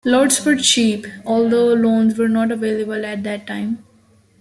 Lots 0.03 0.43
were 0.43 0.55
cheap, 0.55 1.05
although 1.27 1.75
loans 1.75 2.17
were 2.17 2.27
not 2.27 2.51
available 2.51 3.05
at 3.05 3.21
that 3.21 3.45
time. 3.45 3.83